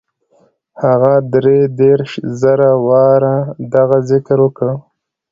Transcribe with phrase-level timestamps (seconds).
[0.83, 2.11] هغه دري دېرش
[2.41, 3.35] زره واره
[3.73, 4.69] دغه ذکر وکړ.